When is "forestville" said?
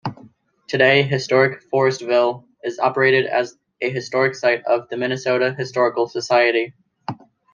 1.69-2.43